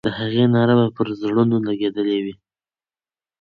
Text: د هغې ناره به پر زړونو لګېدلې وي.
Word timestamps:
د 0.05 0.07
هغې 0.19 0.43
ناره 0.53 0.75
به 0.79 0.87
پر 0.95 1.07
زړونو 1.21 1.55
لګېدلې 1.67 2.17
وي. 2.23 2.33